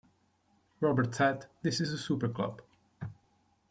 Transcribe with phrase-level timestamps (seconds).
[0.81, 2.63] Robert said: This is a super club.